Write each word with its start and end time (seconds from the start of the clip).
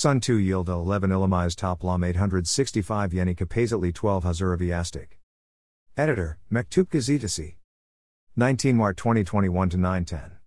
Sun 0.00 0.18
2 0.18 0.38
yield 0.38 0.70
11 0.70 1.10
Ilamiz 1.10 1.54
top 1.54 1.84
lam 1.84 2.02
865 2.02 3.12
yeni 3.12 3.34
kapazatli 3.34 3.92
12 3.92 4.24
Hazuraviastic. 4.24 5.18
Editor, 5.94 6.38
Mektup 6.50 6.88
Gazetesi. 6.88 7.56
19 8.34 8.76
Mart 8.76 8.96
2021 8.96 9.68
to 9.68 9.76
910. 9.76 10.38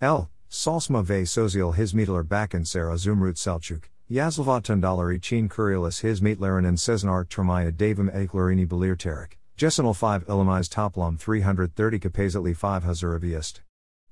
L. 0.00 0.30
Salsma 0.48 1.06
ve 1.06 1.26
Sozial 1.26 1.74
Hizmetler 1.74 2.26
Bakan 2.26 2.64
Zehra 2.64 2.96
Zümrüt 2.96 3.36
Selçuk, 3.36 3.90
Yazlava 4.08 4.62
Tundalari 4.62 5.20
Çin 5.20 5.50
Kurilis 5.50 6.02
Hizmetlerin 6.02 6.66
and 6.66 6.78
Seznar 6.78 7.28
Termaya 7.28 7.70
Davim 7.70 8.08
Eklerini 8.08 8.66
Belirterik, 8.66 9.36
Jesinal 9.58 9.92
5 9.92 10.26
Ilamiz 10.26 10.70
Toplam 10.70 11.18
330 11.18 12.00
Kapazatli 12.00 12.54
5 12.54 12.82
Hazuraviast. 12.82 13.60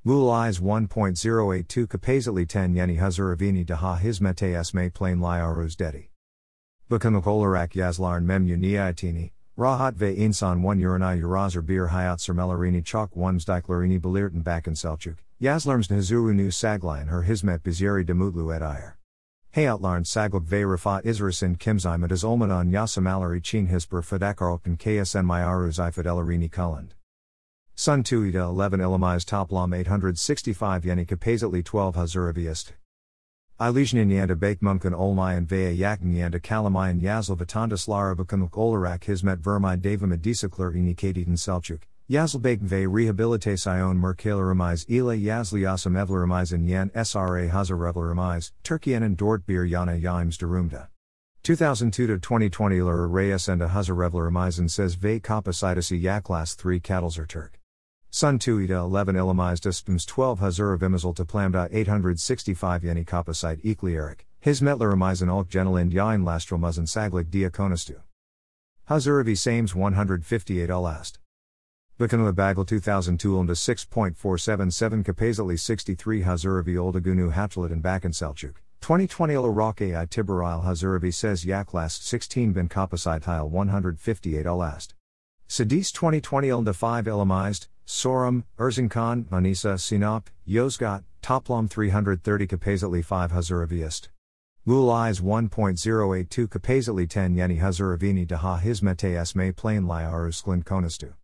Eyes 0.07 0.61
1.082 0.61 1.87
Kapazatli 1.87 2.47
10 2.47 2.75
Yeni 2.75 2.97
Hazuravini 2.97 3.67
Daha 3.67 3.99
Hizmete 3.99 4.55
Esme 4.55 4.91
Plain 4.91 5.19
Liaruz 5.21 5.77
Dedi. 5.77 6.09
Bakanuk 6.89 7.27
Olarak 7.27 7.75
Yazlarn 7.75 8.25
Mem 8.25 8.47
Uniatini, 8.47 9.33
Rahat 9.59 9.95
ve 9.99 10.15
insan 10.15 10.63
1 10.63 10.87
Urana 10.87 11.17
Urazar 11.17 11.67
Bir 11.67 11.89
Hayat 11.89 12.21
Sermelarini 12.21 12.83
Chalk 12.83 13.11
1 13.17 13.41
Zdiklerini 13.41 14.01
Belirten 14.01 14.43
Bakan 14.45 14.75
Selçuk, 14.75 15.17
Yazlarms 15.41 15.91
Nu 15.91 16.53
Sagline 16.53 17.09
Her 17.09 17.23
Hizmet 17.23 17.63
Bizeri 17.65 18.07
Demutlu 18.07 18.55
et 18.55 18.63
Ayer. 18.63 18.97
Hayatlarn 19.55 20.05
Sagluk 20.05 20.51
ve 20.51 20.65
Rafat 20.65 21.05
Izrasin 21.05 21.59
Kimzimet 21.59 22.13
as 22.13 22.23
Olmadan 22.23 22.71
Yasamalari 22.71 23.43
Chin 23.43 23.67
Hisper 23.67 24.03
Fadakarlkan 24.03 24.79
KSN 24.79 25.27
Myaruz 25.27 25.79
Ifadelarini 25.79 26.49
Kulland. 26.49 26.95
Sun 27.81 28.03
2 28.03 28.25
Ida 28.25 28.51
11 28.51 28.81
Ilamiz 28.81 29.25
Toplam 29.25 29.73
865 29.73 30.85
Yeni 30.85 31.07
Kapazatli 31.07 31.63
12 31.63 31.95
Hazuraviast. 31.95 32.73
Ilijnin 33.61 34.11
yanda 34.11 34.35
bake 34.35 34.59
mumkin 34.61 34.93
olmayan 34.93 35.47
veya 35.47 35.71
yakin 35.71 36.13
yanda 36.13 36.41
kalamayan 36.41 37.01
yazl 37.01 37.37
vatandaslara 37.37 38.17
bakanuk 38.17 38.59
olarak 38.59 39.05
hizmet 39.05 39.47
vermi 39.47 39.81
davam 39.81 40.13
adisakler 40.13 40.75
inikaditen 40.75 41.37
selçuk, 41.37 41.83
yazl 42.09 42.43
bake 42.43 42.63
ve 42.63 42.85
rehabilitacion 42.85 43.97
merkalerimized 43.97 44.89
ile 44.89 45.15
yazliasam 45.17 45.97
evlerimizin 45.97 46.67
yan 46.67 46.91
sra 47.05 47.49
hazarevlerimized, 47.49 48.53
Turkiyenin 48.65 49.17
dort 49.17 49.47
bir 49.49 49.65
yana 49.65 49.95
yimes 49.95 50.41
durumda. 50.41 50.89
2002-2020 51.45 52.85
Lura 52.85 53.07
Reyes 53.07 53.49
and 53.49 53.63
a 53.63 53.69
hazarevlerimizin 53.69 54.69
says 54.69 54.97
ve 54.97 55.21
kapasitasi 55.21 56.03
yaklas 56.03 56.57
3 56.57 56.83
cattlesar 56.83 57.29
Turk. 57.29 57.58
Sun 58.19 58.41
2 58.41 58.63
ida 58.63 58.79
11 58.79 59.15
ilamized 59.15 59.65
uspums 59.65 60.05
12 60.05 60.41
hazura 60.41 60.77
vimazal 60.77 61.15
to 61.15 61.25
plamda 61.25 61.69
865 61.71 62.83
yeni 62.83 63.05
kapasite 63.05 63.63
eklieric, 63.63 64.23
his 64.41 64.61
metler 64.61 64.93
amizan 64.93 65.29
ulk 65.33 65.49
genelind 65.49 65.93
yain 65.93 66.25
lastromuzan 66.25 66.89
saglik 66.89 67.31
diakonastu. 67.31 68.01
Hazuravi 68.91 69.39
sames 69.39 69.73
158 69.73 70.69
alast. 70.69 71.21
Bakanua 72.01 72.35
Bagel 72.35 72.65
2002 72.65 73.35
Ulmda 73.37 73.55
6.477 73.55 75.05
Kapazali 75.05 75.57
63 75.57 76.23
Hazuravi 76.23 76.75
Oldagunu 76.75 77.33
Hatchalit 77.33 77.71
and 77.71 77.85
Bakan 77.85 78.11
Selçuk. 78.11 78.55
2020 78.81 79.35
Iraq 79.35 79.81
AI 79.81 80.07
Tiberil 80.07 80.65
Hazuravi 80.65 81.15
says 81.15 81.45
Yaklast 81.45 82.03
16 82.03 82.53
bin 82.53 82.69
Kapasite 82.69 83.27
Heil 83.27 83.49
158 83.49 84.45
alast. 84.45 84.95
Sadis 85.51 85.91
2020 85.93 86.49
Ilda 86.49 86.75
5 86.75 87.09
Elamized, 87.09 87.69
Çorum, 87.87 88.45
Erzincan, 88.59 89.25
Manisa, 89.31 89.81
Sinop, 89.81 90.29
Yozgat, 90.47 91.05
Toplam 91.23 91.71
330 91.71 92.47
Kapazatli 92.47 93.03
5 93.03 93.31
Hazuraviist. 93.31 94.09
Eyes 94.67 95.21
1.082 95.21 96.49
Kapazatli 96.49 97.09
10 97.09 97.35
Yeni 97.35 97.59
Hazuravini 97.59 98.27
Daha 98.27 98.61
Hizmete 98.61 99.19
Esme 99.19 99.51
Plain 99.55 99.85
Liarusklin 99.87 100.63
Konastu. 100.63 101.15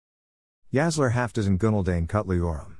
Yazler 0.72 1.12
Haftazen 1.12 1.58
Gunaldane 1.58 2.06
Kutliorum. 2.08 2.76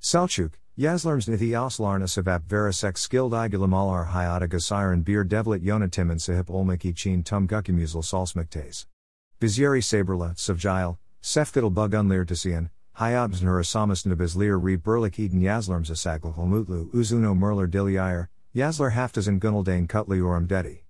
Selçuk, 0.00 0.52
Yazlerms 0.78 1.28
Nithi 1.28 1.50
Oslarna 1.50 2.08
Savap 2.08 2.44
Verisek 2.48 2.96
Skilled 2.96 3.32
Igulamalar 3.32 4.08
Hayata 4.08 4.48
Gasiren 4.48 5.04
Bir 5.04 5.24
Devlet 5.24 5.62
Yonatimin 5.62 6.18
Sahip 6.18 6.46
Olmiki 6.46 6.96
Chin 6.96 7.22
Tum 7.22 7.46
Gukimuzal 7.46 8.02
Salsmiktes. 8.02 8.86
Bizieri 9.40 9.82
Saberla, 9.82 10.34
Savjail, 10.36 10.96
Sefkidal 11.22 11.72
Bug 11.72 11.92
Unleer 11.92 12.24
Hayabs 12.98 13.40
Nurasamas 13.42 14.06
Nabizlir 14.06 14.62
Re 14.62 14.76
Berlik 14.76 15.18
Eden 15.18 15.40
Yazlerms 15.40 15.90
Asagl 15.90 16.34
Mutlu 16.36 16.88
Uzuno 16.92 17.36
Merler 17.36 17.66
Dilier, 17.66 18.28
Yazler 18.54 18.92
Haftazen 18.92 19.40
Gunaldane 19.40 19.88
Kutli 19.88 20.20
Orum 20.20 20.46
Dedi. 20.46 20.80